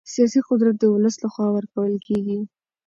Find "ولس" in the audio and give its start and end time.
0.93-1.15